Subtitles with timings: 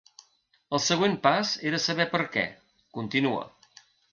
[0.77, 2.47] El següent pas era saber per què,
[2.99, 3.45] continua.